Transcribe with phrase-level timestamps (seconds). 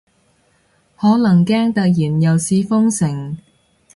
[0.97, 3.37] 可能驚突然又試封城